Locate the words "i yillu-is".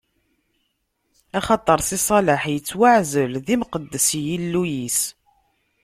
4.19-4.99